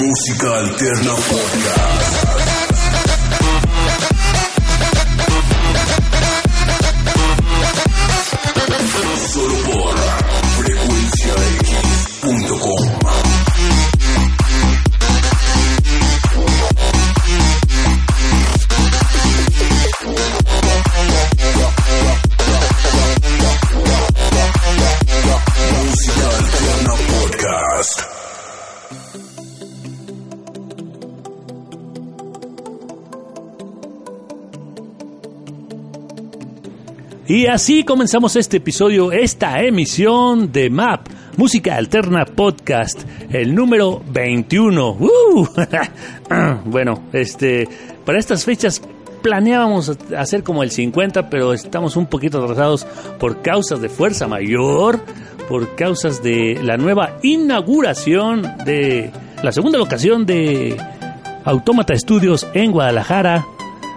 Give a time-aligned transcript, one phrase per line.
[0.00, 2.59] Música Alterna Podcast.
[37.40, 41.08] Y así comenzamos este episodio, esta emisión de MAP,
[41.38, 43.00] Música Alterna Podcast,
[43.30, 44.90] el número 21.
[45.00, 45.46] ¡Uh!
[46.66, 47.66] bueno, este,
[48.04, 48.82] para estas fechas
[49.22, 52.86] planeábamos hacer como el 50, pero estamos un poquito atrasados
[53.18, 55.00] por causas de fuerza mayor,
[55.48, 59.12] por causas de la nueva inauguración de
[59.42, 60.76] la segunda locación de
[61.44, 63.46] Autómata Estudios en Guadalajara,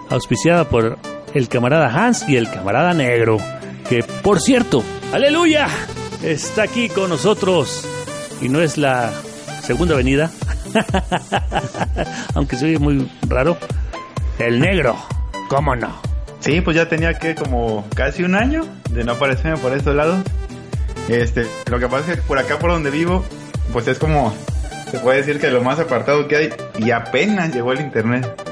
[0.08, 0.96] auspiciada por
[1.34, 3.38] el camarada Hans y el camarada Negro,
[3.88, 4.82] que por cierto,
[5.12, 5.68] aleluya,
[6.22, 7.86] está aquí con nosotros
[8.40, 9.12] y no es la
[9.62, 10.30] segunda avenida,
[12.34, 13.58] aunque se muy raro,
[14.38, 14.96] el Negro,
[15.48, 16.00] ¿cómo no?
[16.40, 20.18] Sí, pues ya tenía que como casi un año de no aparecerme por estos lados.
[21.08, 23.24] Este, lo que pasa es que por acá por donde vivo,
[23.72, 24.34] pues es como
[24.90, 28.43] se puede decir que lo más apartado que hay y apenas llegó el internet.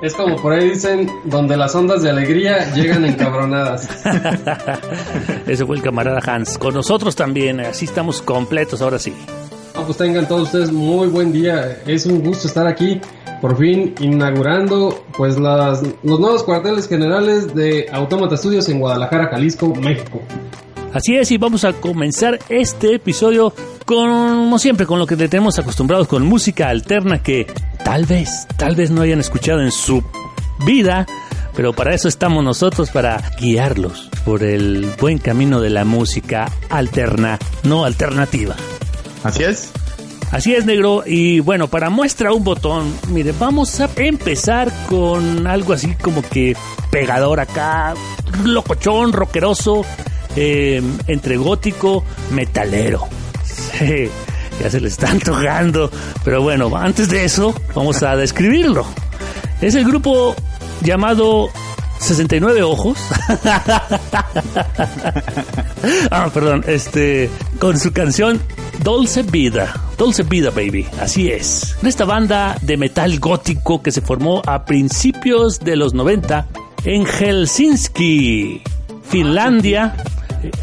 [0.00, 3.88] Es como por ahí dicen, donde las ondas de alegría llegan encabronadas.
[5.46, 9.12] Ese fue el camarada Hans, con nosotros también, así estamos completos ahora sí.
[9.74, 11.78] Ah, pues tengan todos ustedes muy buen día.
[11.84, 13.00] Es un gusto estar aquí,
[13.40, 19.74] por fin inaugurando pues las, los nuevos cuarteles generales de Autómata Studios en Guadalajara, Jalisco,
[19.74, 20.22] México.
[20.92, 23.52] Así es, y vamos a comenzar este episodio
[23.84, 27.46] como siempre, con lo que te tenemos acostumbrados con música alterna que
[27.84, 30.02] tal vez, tal vez no hayan escuchado en su
[30.64, 31.06] vida,
[31.54, 37.38] pero para eso estamos nosotros, para guiarlos por el buen camino de la música alterna,
[37.64, 38.54] no alternativa.
[39.24, 39.70] Así es.
[40.30, 41.04] Así es, negro.
[41.06, 46.54] Y bueno, para muestra un botón, mire, vamos a empezar con algo así como que
[46.90, 47.94] pegador acá,
[48.44, 49.84] locochón, rockeroso,
[50.36, 53.08] eh, entre gótico, metalero.
[53.78, 54.08] Sí,
[54.60, 55.90] ya se le está antojando.
[56.24, 58.86] Pero bueno, antes de eso, vamos a describirlo.
[59.60, 60.34] Es el grupo
[60.82, 61.50] llamado
[61.98, 62.98] 69 Ojos.
[66.10, 68.40] ah, perdón, este, con su canción
[68.82, 69.74] Dolce Vida.
[69.96, 70.86] Dolce Vida, baby.
[71.00, 71.76] Así es.
[71.82, 76.46] Esta banda de metal gótico que se formó a principios de los 90
[76.84, 78.62] en Helsinki,
[79.02, 79.96] Finlandia.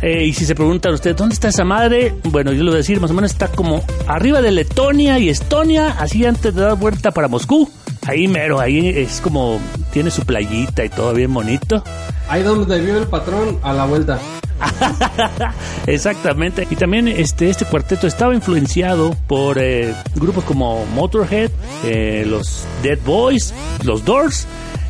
[0.02, 2.14] Eh, y si se preguntan ustedes, ¿dónde está esa madre?
[2.24, 5.30] Bueno, yo le voy a decir, más o menos está como arriba de Letonia y
[5.30, 7.70] Estonia, así antes de dar vuelta para Moscú.
[8.08, 9.60] Ahí mero, ahí es como,
[9.92, 11.84] tiene su playita y todo bien bonito.
[12.30, 14.20] Ahí donde vio el patrón a la vuelta.
[15.88, 16.68] Exactamente.
[16.70, 21.52] Y también este, este cuarteto estaba influenciado por eh, grupos como Motorhead,
[21.84, 23.54] eh, los Dead Boys,
[23.84, 24.48] los Doors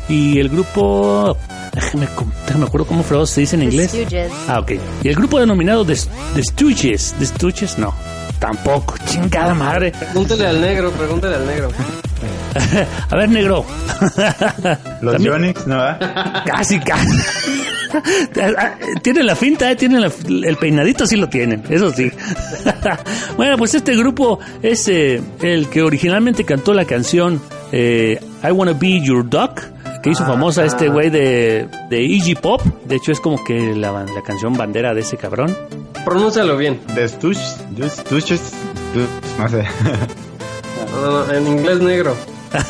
[0.08, 1.36] y el grupo...
[1.74, 2.08] Déjame,
[2.46, 3.90] déjame acuerdo cómo fregados se dice en inglés.
[3.90, 4.32] Stooges.
[4.48, 4.72] Ah, ok.
[5.02, 5.94] Y el grupo denominado The,
[6.34, 7.14] The Stooges.
[7.18, 7.94] The Stooges, no.
[8.38, 8.94] Tampoco.
[9.06, 9.92] Chingada madre.
[9.92, 11.68] Pregúntele al negro, pregúntele al negro.
[13.10, 13.64] A ver, negro.
[15.02, 15.76] Los Yonix, ¿no?
[15.76, 15.98] va?
[16.46, 17.08] Casi, casi.
[19.02, 19.76] Tienen la finta, ¿eh?
[19.76, 20.10] tienen la-
[20.48, 22.10] el peinadito, sí lo tienen, eso sí.
[23.36, 27.40] bueno, pues este grupo es eh, el que originalmente cantó la canción
[27.72, 29.62] eh, I Wanna Be Your Duck,
[30.06, 32.62] que hizo famosa este güey de, de Iggy Pop.
[32.84, 35.56] De hecho, es como que la, la canción bandera de ese cabrón.
[36.04, 36.80] Pronúncialo bien.
[36.94, 37.36] De Stush,
[37.88, 38.52] Stushes,
[39.36, 39.64] no sé.
[40.94, 42.14] No, no, no, en inglés negro.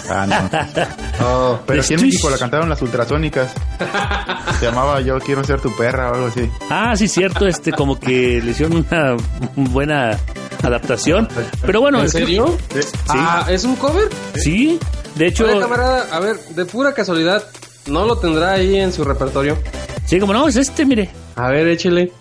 [0.08, 0.84] Ah, no.
[1.18, 2.08] Oh, Pero aquí en Stush.
[2.10, 3.52] México la cantaron las ultrasónicas.
[4.58, 6.50] Se llamaba Yo quiero ser tu perra o algo así.
[6.70, 9.16] Ah, sí, cierto, este como que le hicieron una
[9.56, 10.18] buena
[10.62, 11.28] adaptación.
[11.66, 12.56] Pero bueno, ¿En que- serio?
[12.74, 12.80] Sí.
[13.08, 14.08] Ah, ¿es un cover?
[14.34, 14.78] Sí,
[15.16, 17.44] de hecho, Oye, camarada, a ver, de pura casualidad,
[17.86, 19.58] ¿no lo tendrá ahí en su repertorio?
[20.06, 21.10] sí, como no, es este, mire.
[21.36, 22.12] A ver, échele.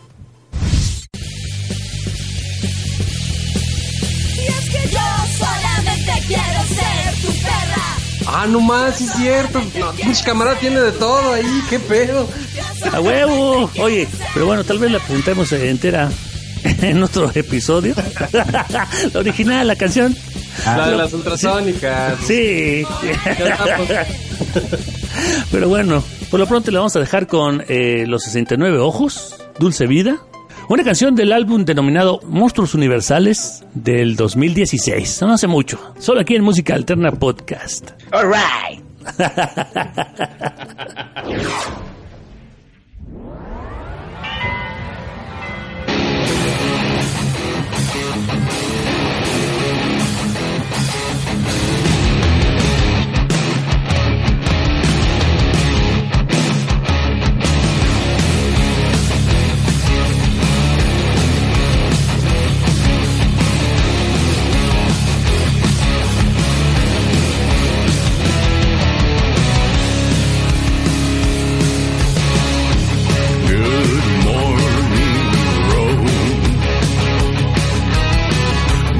[4.35, 4.99] Y es que yo
[5.37, 7.97] solamente quiero ser tu perra.
[8.27, 9.61] Ah, no más, sí es cierto.
[9.79, 12.27] No, pinche camarada tiene de todo ahí, qué pedo.
[12.91, 13.69] A huevo.
[13.79, 16.09] Oye, pero bueno, tal vez la presentemos entera
[16.63, 17.95] en otro episodio.
[18.33, 20.15] la original, la canción.
[20.65, 22.17] Ah, La de las ultrasónicas.
[22.25, 22.83] Sí.
[25.51, 29.87] Pero bueno, por lo pronto le vamos a dejar con eh, Los 69 Ojos, Dulce
[29.87, 30.17] Vida.
[30.67, 35.21] Una canción del álbum denominado Monstruos Universales del 2016.
[35.21, 35.79] No hace mucho.
[35.99, 37.91] Solo aquí en Música Alterna Podcast.
[38.11, 38.83] All right.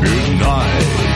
[0.05, 1.14] Good night.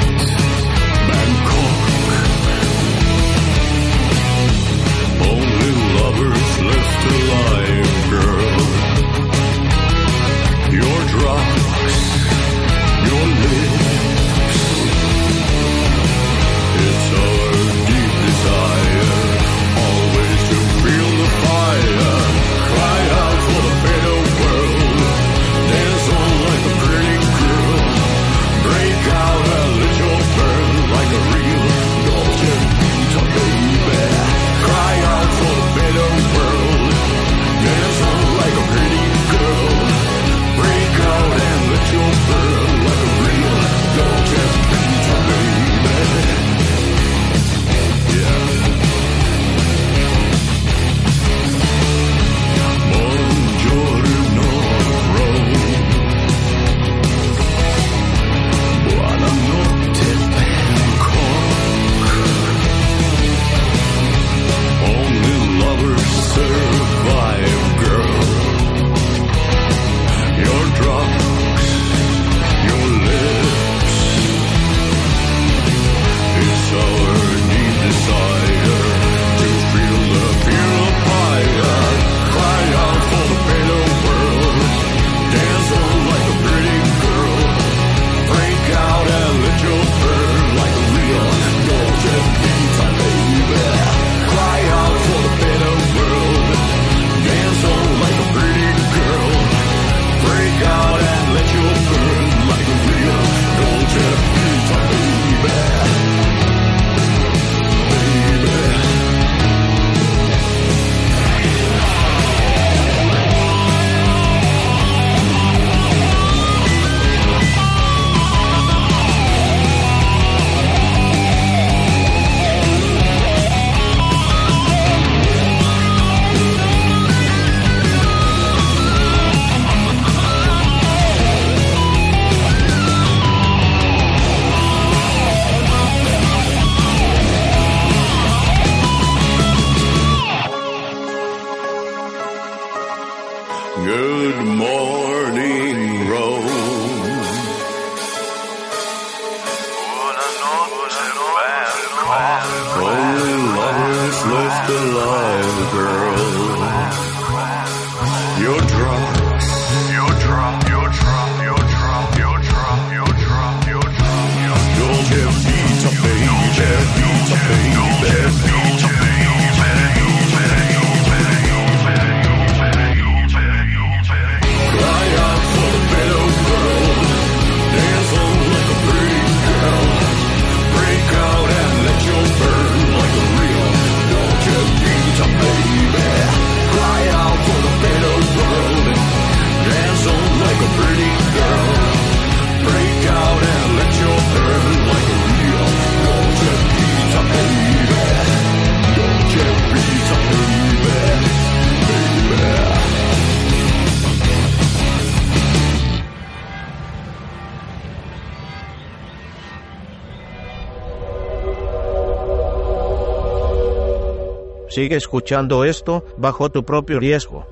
[214.79, 217.45] Sigue escuchando esto bajo tu propio riesgo.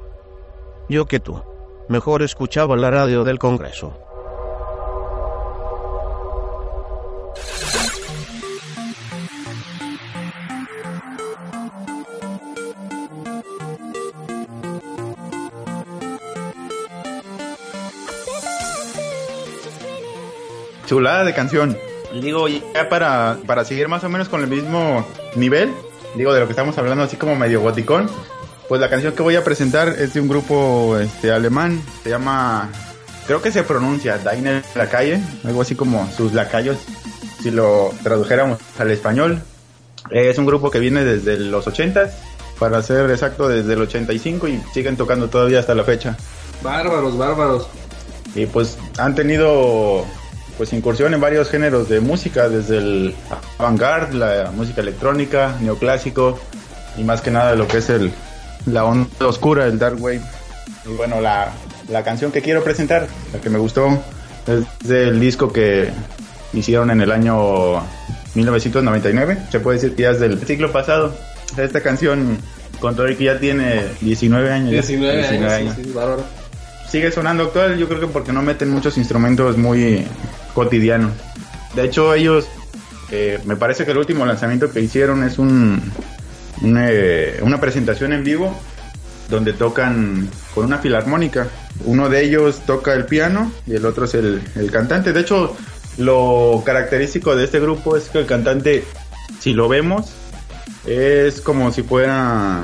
[0.88, 1.44] Yo que tú,
[1.90, 3.94] mejor escuchaba la radio del Congreso.
[20.86, 21.78] Chulada de canción.
[22.22, 25.06] Digo, ya para, para seguir más o menos con el mismo
[25.36, 25.74] nivel,
[26.16, 28.10] digo, de lo que estamos hablando, así como medio goticón,
[28.68, 32.70] pues la canción que voy a presentar es de un grupo este, alemán, se llama,
[33.26, 36.78] creo que se pronuncia Diner la calle, algo así como sus lacayos,
[37.42, 39.42] si lo tradujéramos al español.
[40.10, 42.12] Es un grupo que viene desde los 80
[42.60, 46.18] para ser exacto, desde el 85 y siguen tocando todavía hasta la fecha.
[46.64, 47.68] Bárbaros, bárbaros.
[48.36, 50.06] Y pues han tenido
[50.58, 53.16] pues incursión en varios géneros de música, desde el
[53.60, 56.40] avant-garde, la música electrónica, neoclásico
[56.98, 58.12] y más que nada lo que es el
[58.66, 60.22] la onda oscura, el dark wave.
[60.86, 61.54] Y bueno, la,
[61.90, 64.02] la canción que quiero presentar, la que me gustó,
[64.48, 65.90] es del disco que
[66.54, 67.82] hicieron en el año
[68.36, 69.38] 1999.
[69.52, 71.16] Se puede decir que ya es del siglo pasado.
[71.58, 72.38] Esta canción,
[72.80, 74.72] con todo que ya tiene 19 años.
[74.72, 74.82] ya.
[74.82, 75.94] 19, años, sí, sí.
[76.90, 80.06] Sigue sonando actual, yo creo que porque no meten muchos instrumentos muy
[80.58, 81.12] cotidianos.
[81.76, 82.48] De hecho, ellos,
[83.12, 85.80] eh, me parece que el último lanzamiento que hicieron es un,
[86.66, 88.60] eh, una presentación en vivo
[89.30, 91.48] donde tocan con una filarmónica.
[91.86, 95.14] Uno de ellos toca el piano y el otro es el, el cantante.
[95.14, 95.56] De hecho,
[96.00, 98.84] lo característico de este grupo es que el cantante,
[99.40, 100.12] si lo vemos,
[100.88, 102.64] es como si fuera...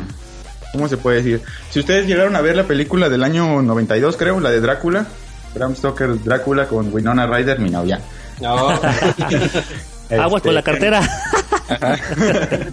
[0.72, 1.44] ¿Cómo se puede decir?
[1.70, 5.06] Si ustedes llegaron a ver la película del año 92, creo, la de Drácula,
[5.54, 8.00] Bram Stoker Drácula con Winona Ryder, mi novia.
[8.42, 8.70] No,
[10.10, 11.02] Aguas con la Este, cartera.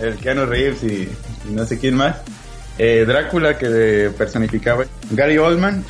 [0.00, 1.08] el Keanu Reeves y,
[1.48, 2.16] y no sé quién más.
[2.78, 5.84] Eh, Drácula que personificaba Gary Oldman.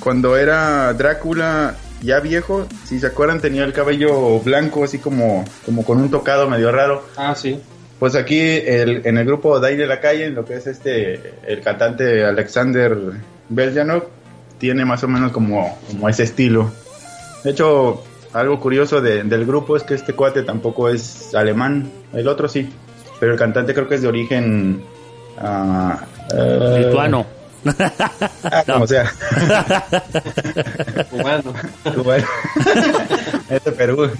[0.00, 5.84] Cuando era Drácula ya viejo, si se acuerdan tenía el cabello blanco así como, como
[5.84, 7.04] con un tocado medio raro.
[7.16, 7.60] ah, sí.
[7.98, 11.34] Pues aquí el- en el grupo Dai de la Calle, en lo que es este,
[11.48, 12.96] el cantante Alexander
[13.48, 14.04] Beljanov,
[14.58, 16.70] tiene más o menos como, como ese estilo.
[17.44, 22.28] De hecho, algo curioso de- del grupo es que este cuate tampoco es alemán, el
[22.28, 22.68] otro sí,
[23.20, 24.82] pero el cantante creo que es de origen...
[25.40, 25.98] ah,
[26.34, 27.26] eh, Lituano.
[28.44, 29.10] ah, como sea.
[31.12, 31.52] Humano.
[32.04, 32.26] Bueno,
[33.50, 34.08] es de Perú.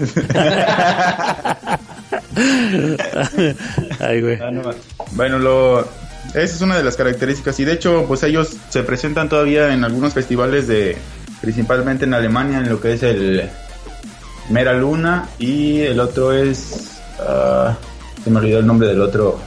[3.99, 4.37] Ay, güey.
[4.51, 4.71] No.
[5.11, 5.87] Bueno, lo,
[6.33, 9.83] esa es una de las características y de hecho, pues ellos se presentan todavía en
[9.83, 10.97] algunos festivales de,
[11.41, 13.49] principalmente en Alemania, en lo que es el
[14.49, 17.77] Mera Luna y el otro es, ah,
[18.23, 19.39] se me olvidó el nombre del otro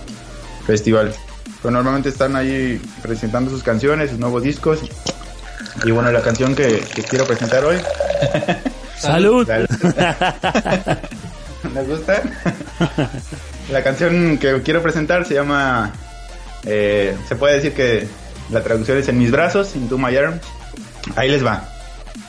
[0.66, 1.12] festival.
[1.60, 4.80] Pero normalmente están ahí presentando sus canciones, sus nuevos discos
[5.84, 7.76] y bueno, la canción que, que quiero presentar hoy.
[8.98, 9.48] Salud.
[11.74, 12.22] ¿Les gusta?
[13.70, 15.92] La canción que quiero presentar se llama.
[16.64, 18.06] Eh, se puede decir que
[18.50, 20.42] la traducción es En mis brazos, Into My Arms.
[21.16, 21.68] Ahí les va.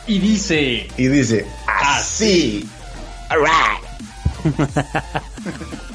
[0.08, 0.88] Y dice...
[0.98, 2.68] Y dice: Así.
[3.30, 3.84] Alright.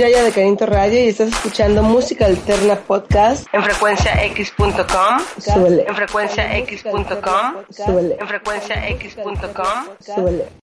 [0.00, 5.18] Yaya de Carinto Radio y estás escuchando Música Alterna Podcast en frecuenciax.com.
[5.38, 5.84] Súbele.
[5.86, 7.64] En frecuenciax.com.
[7.68, 8.16] Súbele.
[8.18, 9.96] En frecuenciax.com.
[10.00, 10.59] Súbele.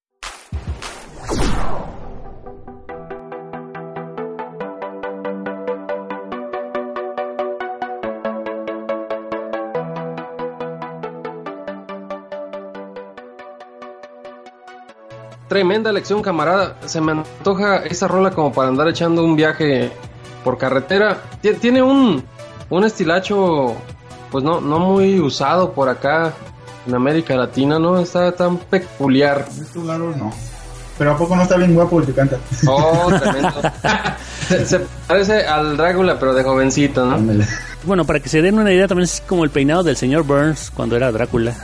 [15.57, 16.75] Tremenda lección, camarada.
[16.85, 19.91] Se me antoja esa rola como para andar echando un viaje
[20.43, 21.17] por carretera.
[21.41, 22.23] Tie- Tiene un,
[22.69, 23.73] un estilacho,
[24.31, 26.31] pues no, no muy usado por acá
[26.85, 27.97] en América Latina, ¿no?
[27.99, 29.45] Está tan peculiar.
[29.49, 30.31] Este claro, no.
[30.99, 32.37] Pero ¿a poco no está bien guapo el que canta?
[32.67, 33.53] Oh, tremendo.
[34.47, 37.15] se, se parece al Drácula, pero de jovencito, ¿no?
[37.15, 37.47] Ándale.
[37.83, 40.69] Bueno, para que se den una idea, también es como el peinado del señor Burns
[40.71, 41.55] cuando era Drácula.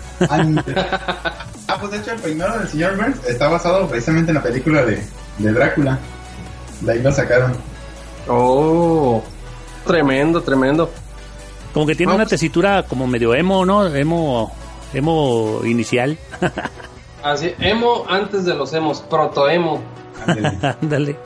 [1.84, 5.04] Pues de hecho el peinado del señor Burns está basado precisamente en la película de,
[5.38, 6.00] de Drácula.
[6.80, 7.52] De ahí lo sacaron.
[8.30, 9.22] Oh,
[9.86, 10.90] tremendo, tremendo.
[11.74, 13.86] Como que tiene No, una pues- tesitura como medio emo, ¿no?
[13.94, 14.56] Emo,
[14.94, 16.18] emo inicial.
[17.22, 19.82] Así, emo antes de los emos, proto-emo.
[20.26, 20.58] Ándale.
[20.82, 21.18] Ándale.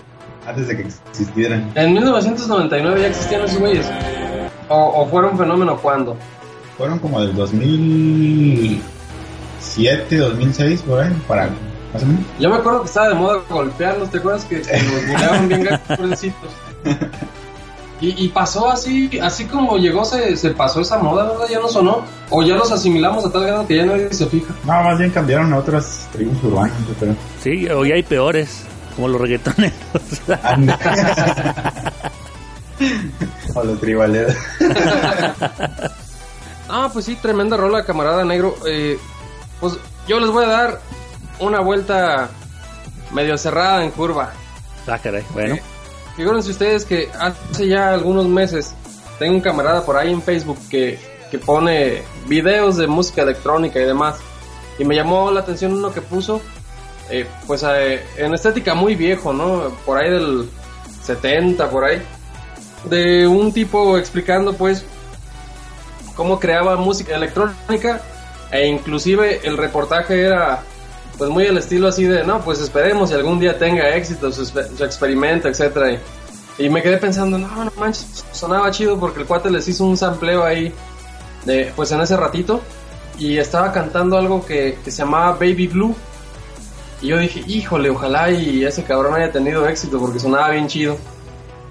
[0.48, 1.72] Antes de que existieran.
[1.76, 3.86] En 1999 ya existían esos güeyes.
[4.70, 6.18] O, o fueron fenómeno cuando.
[6.80, 7.36] Fueron como del
[9.78, 11.50] 2007, 2006, por ahí, para
[11.94, 12.26] más o menos.
[12.40, 15.64] Yo me acuerdo que estaba de moda golpearlos, ¿te acuerdas que, que los buleaban bien
[15.70, 16.52] gachos, pobrecitos?
[18.00, 21.48] Y, y pasó así, así como llegó, se, se pasó esa moda, ¿verdad?
[21.50, 22.04] Ya no sonó.
[22.30, 24.54] O ya los asimilamos a tal grado que ya nadie se fija.
[24.66, 27.16] No, más bien cambiaron a otras tribus urbanas, yo creo.
[27.42, 28.64] Sí, hoy hay peores,
[28.96, 29.74] como los reggaetoneros.
[33.56, 34.36] o los tribaleros.
[36.70, 38.56] Ah, pues sí, tremenda rola, camarada negro.
[38.68, 39.00] Eh,
[39.60, 40.82] pues yo les voy a dar
[41.40, 42.30] una vuelta
[43.12, 44.32] medio cerrada en curva.
[44.88, 45.24] ah, caray.
[45.34, 45.58] Bueno,
[46.16, 48.74] Figúrense ustedes que hace ya algunos meses
[49.20, 53.84] tengo un camarada por ahí en Facebook que, que pone videos de música electrónica y
[53.84, 54.18] demás.
[54.80, 56.42] Y me llamó la atención uno que puso,
[57.10, 59.70] eh, pues eh, en estética muy viejo, ¿no?
[59.86, 60.50] Por ahí del
[61.04, 62.02] 70, por ahí.
[62.86, 64.86] De un tipo explicando pues
[66.16, 68.02] cómo creaba música electrónica
[68.52, 70.64] e inclusive el reportaje era
[71.18, 74.46] pues muy el estilo así de no pues esperemos si algún día tenga éxito su,
[74.46, 76.00] su experimento etcétera y,
[76.66, 79.98] y me quedé pensando no no manches sonaba chido porque el cuate les hizo un
[79.98, 80.74] sampleo ahí
[81.46, 82.62] de pues en ese ratito
[83.18, 85.96] y estaba cantando algo que, que se llamaba Baby Blue
[87.02, 90.98] y yo dije híjole ojalá y ese cabrón haya tenido éxito porque sonaba bien chido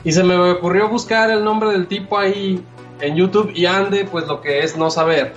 [0.06, 2.62] y se me ocurrió buscar el nombre del tipo ahí
[3.00, 5.34] en YouTube y ande pues lo que es no saber.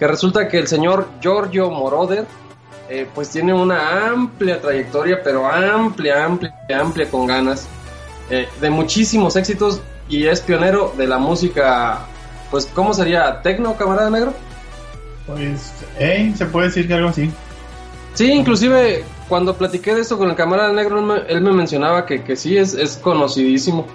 [0.00, 2.26] Que resulta que el señor Giorgio Moroder
[2.88, 7.68] eh, pues tiene una amplia trayectoria, pero amplia, amplia, amplia con ganas,
[8.30, 12.00] eh, de muchísimos éxitos y es pionero de la música,
[12.50, 13.42] pues ¿cómo sería?
[13.42, 14.32] ¿Tecno, camarada negro?
[15.26, 17.30] Pues, eh, se puede decir que algo así.
[18.14, 22.06] Sí, inclusive cuando platiqué de esto con el camarada negro, él me, él me mencionaba
[22.06, 23.86] que, que sí, es, es conocidísimo.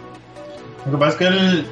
[0.85, 1.67] Lo que pasa es que él,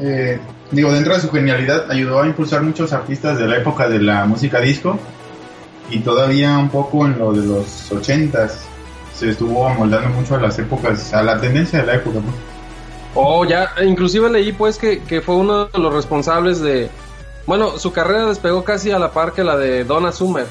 [0.00, 0.40] eh,
[0.72, 4.24] digo, dentro de su genialidad, ayudó a impulsar muchos artistas de la época de la
[4.24, 4.98] música disco
[5.90, 8.66] y todavía un poco en lo de los ochentas
[9.14, 12.18] se estuvo amoldando mucho a las épocas, a la tendencia de la época.
[12.18, 12.32] ¿no?
[13.14, 16.88] Oh, ya, inclusive leí pues que, que fue uno de los responsables de...
[17.46, 20.46] Bueno, su carrera despegó casi a la par que la de Donna Summer.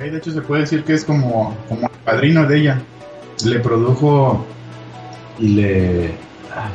[0.00, 2.80] Ahí, de hecho se puede decir que es como, como el padrino de ella.
[3.44, 4.46] Le produjo
[5.38, 6.04] y le...
[6.54, 6.72] ay,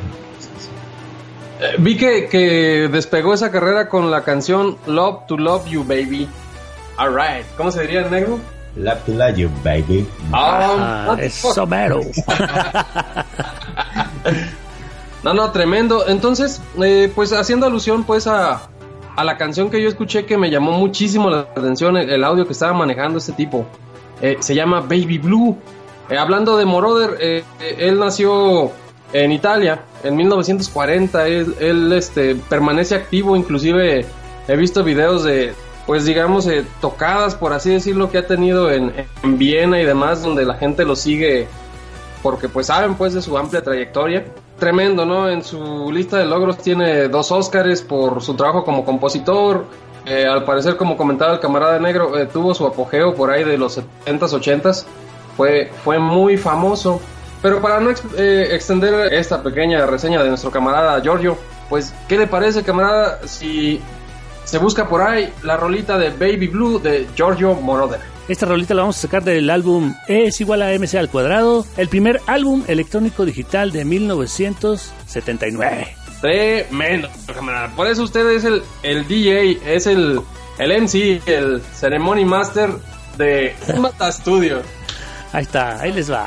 [1.60, 6.28] Eh, vi que, que despegó esa carrera con la canción Love to Love You Baby.
[6.96, 8.38] Alright, ¿cómo se diría en negro?
[8.76, 10.06] Love to love you, baby.
[10.32, 12.00] ah, what the es somero.
[15.22, 16.06] No, no, tremendo.
[16.06, 18.68] Entonces, eh, pues haciendo alusión pues a,
[19.16, 22.46] a la canción que yo escuché que me llamó muchísimo la atención, el, el audio
[22.46, 23.66] que estaba manejando este tipo.
[24.20, 25.58] Eh, se llama Baby Blue.
[26.10, 28.70] Eh, hablando de Moroder, eh, eh, él nació
[29.24, 31.26] en Italia en 1940.
[31.26, 34.06] Él, él, este, permanece activo, inclusive
[34.48, 35.54] he visto videos de,
[35.86, 40.22] pues digamos, eh, tocadas, por así decirlo, que ha tenido en, en Viena y demás,
[40.22, 41.48] donde la gente lo sigue
[42.22, 44.24] porque pues saben pues de su amplia trayectoria.
[44.58, 45.28] Tremendo, ¿no?
[45.28, 49.66] En su lista de logros tiene dos Óscares por su trabajo como compositor.
[50.06, 53.58] Eh, al parecer, como comentaba el camarada negro, eh, tuvo su apogeo por ahí de
[53.58, 54.86] los 70s, 80s.
[55.36, 57.00] Fue, fue muy famoso.
[57.42, 62.16] Pero para no ex- eh, extender esta pequeña reseña de nuestro camarada Giorgio, pues, ¿qué
[62.18, 63.80] le parece, camarada, si
[64.44, 68.00] se busca por ahí la rolita de Baby Blue de Giorgio Moroder?
[68.28, 71.64] Esta rolita la vamos a sacar del álbum E es igual a MC al cuadrado,
[71.76, 75.96] el primer álbum electrónico digital de 1979.
[76.20, 77.68] Tremendo, camarada.
[77.76, 80.20] Por eso usted es el, el DJ, es el,
[80.58, 82.70] el MC, el Ceremony Master
[83.18, 84.60] de Mata Studio.
[85.32, 86.26] Ahí está, ahí les va.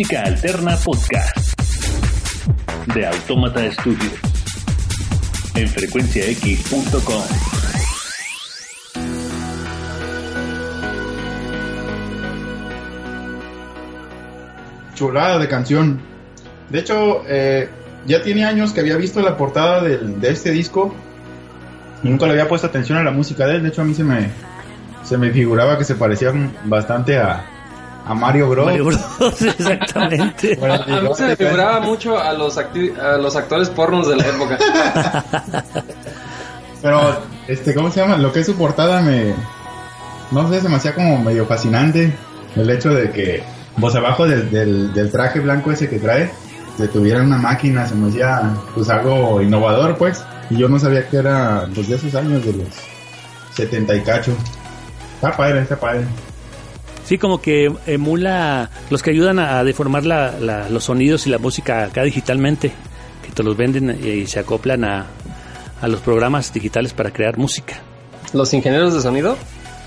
[0.00, 1.60] Música Alterna Podcast
[2.94, 4.14] de Autómata Studios
[5.54, 7.22] en frecuenciax.com.
[14.94, 16.00] chulada de canción.
[16.70, 17.68] De hecho, eh,
[18.06, 20.94] ya tiene años que había visto la portada de este disco
[22.02, 23.64] y nunca le había puesto atención a la música de él.
[23.64, 24.30] De hecho, a mí se me,
[25.04, 26.32] se me figuraba que se parecía
[26.64, 27.59] bastante a,
[28.06, 28.66] a Mario Bros.
[28.66, 30.56] Mario Bros, exactamente.
[30.58, 34.16] Bueno, A mí se me figuraba mucho a los, acti- a los actores pornos de
[34.16, 34.58] la época.
[36.82, 38.16] Pero, este, ¿cómo se llama?
[38.16, 39.34] Lo que es su portada me...
[40.30, 42.12] No sé, se me hacía como medio fascinante
[42.56, 43.42] el hecho de que,
[43.80, 46.30] pues abajo del, del, del traje blanco ese que trae,
[46.76, 48.40] se tuviera una máquina, se me hacía
[48.74, 50.24] pues algo innovador, pues.
[50.48, 52.68] Y yo no sabía que era, pues de esos años, de los
[53.54, 54.32] 70 y cacho.
[55.16, 56.04] Está padre, está padre.
[57.10, 61.38] Sí, como que emula los que ayudan a deformar la- la- los sonidos y la
[61.38, 62.70] música acá digitalmente,
[63.26, 65.06] que te los venden y se acoplan a,
[65.80, 67.80] a los programas digitales para crear música.
[68.32, 69.36] Los ingenieros de sonido.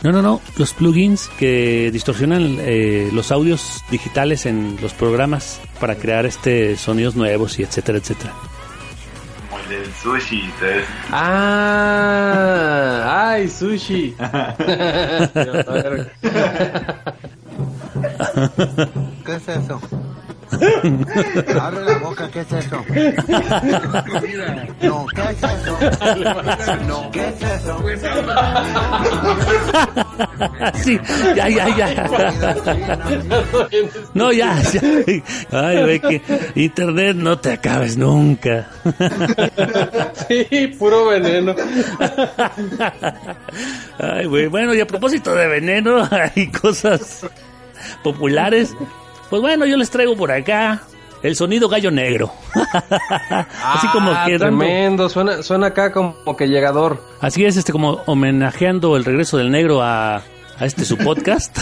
[0.03, 5.95] No, no, no, los plugins que distorsionan eh, los audios digitales en los programas para
[5.95, 8.33] crear este sonidos nuevos y etcétera, etcétera.
[9.69, 10.85] Del sushi, ¿sabes?
[11.11, 12.49] Ah,
[13.31, 14.15] ay, sushi.
[19.25, 19.79] ¿Qué es eso?
[21.61, 22.77] Abre la boca, ¿qué es eso?
[24.81, 25.77] No, ¿qué es eso?
[26.87, 27.79] No, ¿qué es eso?
[30.83, 30.99] Sí,
[31.35, 32.09] ya, ya, ya.
[34.13, 34.81] No, ya, ya.
[35.51, 36.21] Ay, güey, que
[36.55, 38.69] internet no te acabes nunca.
[40.27, 41.55] Sí, puro veneno.
[43.99, 47.25] Ay, güey, bueno, y a propósito de veneno, hay cosas
[48.03, 48.75] populares.
[49.29, 50.81] Pues bueno, yo les traigo por acá
[51.23, 52.31] el sonido gallo negro.
[53.63, 55.09] Así como Ah, que dando- tremendo.
[55.09, 57.01] Suena, suena acá como que llegador.
[57.21, 61.57] Así es, este como homenajeando el regreso del negro a, a este su podcast.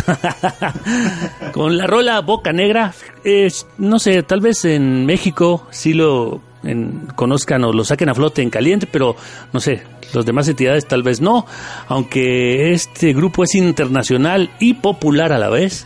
[1.54, 2.94] Con la rola Boca Negra.
[3.24, 8.16] Es, no sé, tal vez en México sí lo en- conozcan o lo saquen a
[8.16, 9.16] flote en caliente, pero
[9.54, 11.46] no sé, los demás entidades tal vez no.
[11.88, 15.86] Aunque este grupo es internacional y popular a la vez.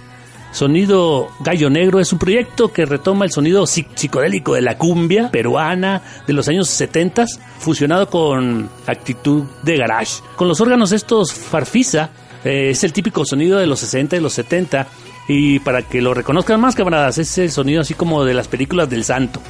[0.55, 5.29] Sonido Gallo Negro es un proyecto que retoma el sonido psi- psicodélico de la cumbia
[5.29, 7.25] peruana de los años 70,
[7.59, 10.21] fusionado con actitud de garage.
[10.37, 12.09] Con los órganos estos farfisa,
[12.45, 14.87] eh, es el típico sonido de los 60 y los 70.
[15.27, 18.89] Y para que lo reconozcan más, camaradas, es el sonido así como de las películas
[18.89, 19.41] del santo.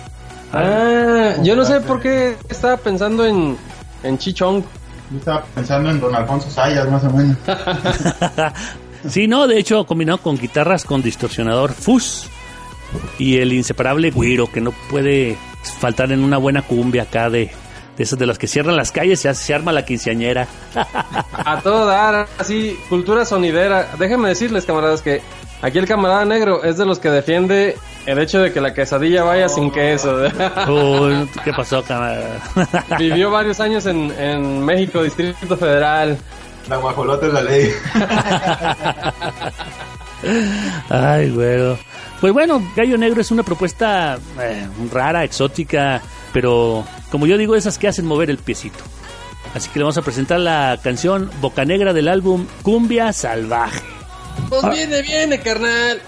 [0.51, 3.55] Ah, yo no sé por qué estaba pensando en,
[4.01, 4.63] en Chichong.
[5.11, 7.37] Yo estaba pensando en Don Alfonso Sayas, más o menos.
[9.09, 12.27] Sí, no, de hecho, combinado con guitarras con distorsionador fuzz
[13.17, 15.37] y el inseparable güiro que no puede
[15.79, 17.51] faltar en una buena cumbia acá de,
[17.97, 20.47] de esas de las que cierran las calles y se arma la quinceañera.
[21.33, 23.89] A todo dar, así, cultura sonidera.
[23.97, 25.21] Déjenme decirles, camaradas, que
[25.61, 29.23] aquí el camarada negro es de los que defiende el hecho de que la quesadilla
[29.23, 30.17] vaya sin queso.
[30.67, 32.41] Uy, ¿Qué pasó, camarada?
[32.99, 36.17] Vivió varios años en, en México, Distrito Federal.
[36.67, 37.71] La guajolota es la ley.
[40.89, 41.77] Ay, güero.
[42.19, 46.01] Pues bueno, Gallo Negro es una propuesta eh, rara, exótica,
[46.33, 48.83] pero como yo digo, esas que hacen mover el piecito.
[49.53, 53.81] Así que le vamos a presentar la canción Boca Negra del álbum Cumbia Salvaje.
[54.49, 56.01] Pues viene, viene, carnal.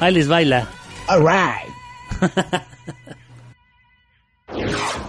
[0.00, 0.66] Ahí les baila.
[1.06, 1.68] Alright.
[2.20, 2.64] Boca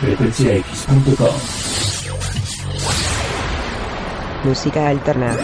[0.00, 1.34] frecuenciax.com.
[4.44, 5.36] Música alterna.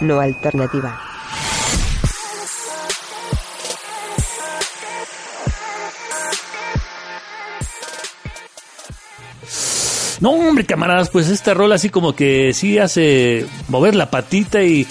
[0.00, 1.00] No alternativa.
[10.20, 14.86] No, hombre, camaradas, pues esta rola así como que sí hace mover la patita y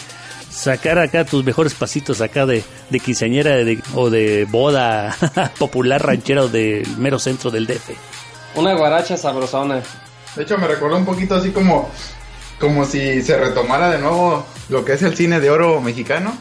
[0.63, 5.15] sacar acá tus mejores pasitos acá de, de quinceañera de- o de boda
[5.59, 7.91] popular ranchera o del mero centro del DF.
[8.55, 9.81] Una guaracha sabrosona.
[10.35, 11.89] De hecho, me recordó un poquito así como,
[12.59, 16.35] como si se retomara de nuevo lo que es el cine de oro mexicano.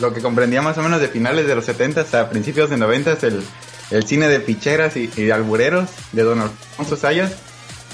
[0.00, 3.18] Lo que comprendía más o menos de finales de los 70 hasta principios de 90
[3.22, 3.42] el,
[3.90, 7.32] el cine de ficheras y, y albureros de Don Alfonso Sayas.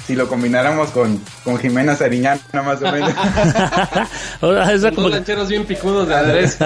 [0.07, 3.11] Si lo combináramos con, con Jimena Sariñana, más o menos.
[4.41, 6.57] O sea, como dos que- lancheros bien picudos de Andrés.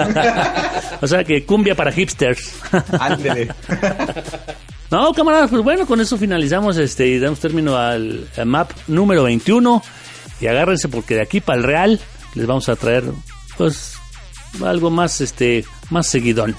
[1.00, 2.52] o sea, que cumbia para hipsters.
[3.00, 3.48] Ándele.
[4.90, 9.22] No, camaradas, pues bueno, con eso finalizamos este y damos término al, al map número
[9.24, 9.82] 21.
[10.40, 12.00] Y agárrense porque de aquí para el Real
[12.34, 13.04] les vamos a traer
[13.56, 13.94] pues
[14.64, 16.56] algo más este más seguidón.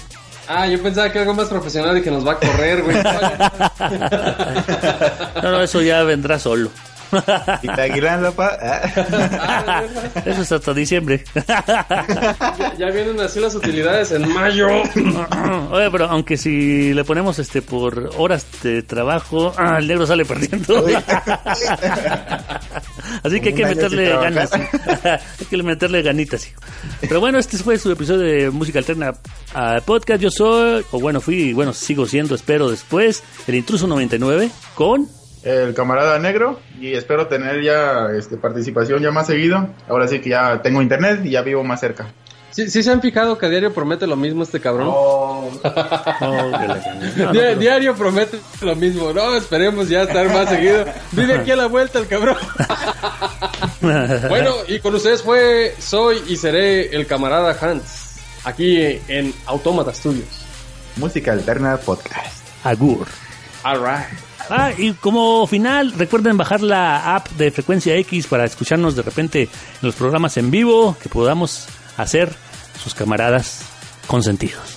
[0.48, 2.96] Ah, yo pensaba que algo más profesional y que nos va a correr, güey.
[5.42, 6.70] No, no, eso ya vendrá solo.
[7.62, 8.58] Y te aguilan, lopa.
[8.60, 9.82] Ah.
[10.24, 11.24] Eso es hasta diciembre.
[11.46, 14.68] ya, ya vienen así las utilidades en mayo.
[15.70, 20.24] Oye, pero aunque si le ponemos este por horas de trabajo, ah, el negro sale
[20.24, 20.84] perdiendo.
[23.22, 24.52] Así que hay que meterle ganas.
[24.52, 26.48] hay que meterle ganitas.
[27.00, 29.14] Pero bueno, este fue su episodio de Música Alterna
[29.54, 30.22] ah, Podcast.
[30.22, 35.21] Yo soy, o bueno, fui, y bueno, sigo siendo, espero después, el intruso 99 con...
[35.44, 39.68] el camarada negro y espero tener ya este, participación ya más seguido.
[39.88, 42.06] Ahora sí que ya tengo internet y ya vivo más cerca.
[42.50, 44.88] ¿Sí, sí se han fijado que a diario promete lo mismo este cabrón?
[44.90, 45.50] Oh,
[47.32, 49.10] Di- Diario promete lo mismo.
[49.12, 50.84] No, esperemos ya estar más seguido.
[51.12, 52.36] Vive aquí a la vuelta el cabrón.
[53.80, 58.16] bueno, y con ustedes fue, soy y seré el camarada Hans.
[58.44, 60.28] Aquí en Autómata Studios.
[60.96, 62.46] Música Alterna Podcast.
[62.64, 63.06] Agur.
[63.62, 64.08] Alright.
[64.50, 69.42] Ah, y como final, recuerden bajar la app de Frecuencia X para escucharnos de repente
[69.42, 69.48] en
[69.82, 71.66] los programas en vivo que podamos
[71.96, 72.32] hacer
[72.82, 73.62] sus camaradas
[74.06, 74.76] consentidos.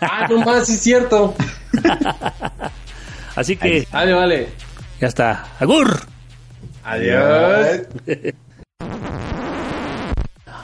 [0.00, 1.34] Ah, no más, sí es cierto.
[3.36, 4.48] Así que Vale, vale.
[5.00, 5.46] ya está.
[5.60, 6.00] Agur.
[6.84, 7.82] Adiós.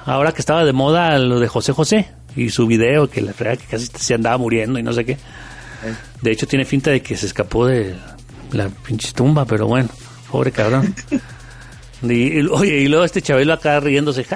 [0.06, 3.58] Ahora que estaba de moda lo de José José y su video que la fregada
[3.58, 5.16] que casi se andaba muriendo y no sé qué.
[6.22, 7.94] De hecho tiene finta de que se escapó de
[8.52, 9.88] la pinche tumba, pero bueno,
[10.30, 10.94] pobre cabrón.
[12.02, 14.26] Y, y- oye, y luego este chabelo acá riéndose.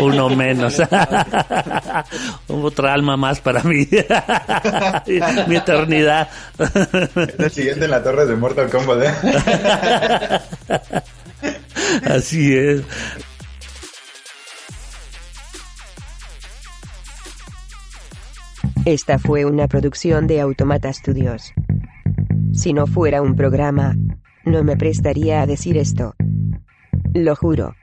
[0.00, 0.80] Uno menos.
[2.48, 3.86] Otra alma más para mí.
[5.46, 6.28] Mi eternidad.
[7.38, 8.98] El siguiente en la torre de Mortal Kombat.
[9.02, 10.40] ¿eh?
[12.04, 12.82] Así es.
[18.84, 21.52] Esta fue una producción de Automata Studios.
[22.52, 23.96] Si no fuera un programa,
[24.44, 26.14] no me prestaría a decir esto.
[27.14, 27.74] Lo juro.